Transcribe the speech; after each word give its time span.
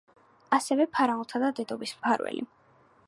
ასევე 0.57 0.87
ფარაონთა 0.95 1.41
და 1.45 1.53
დედობის 1.61 1.93
მფარველი. 1.99 2.47